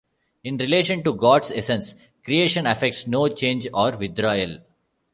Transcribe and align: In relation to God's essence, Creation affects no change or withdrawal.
In 0.43 0.57
relation 0.57 1.03
to 1.03 1.13
God's 1.13 1.51
essence, 1.51 1.93
Creation 2.23 2.65
affects 2.65 3.05
no 3.05 3.27
change 3.27 3.67
or 3.71 3.95
withdrawal. 3.97 4.57